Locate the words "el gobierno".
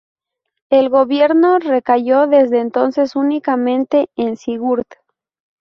0.71-1.59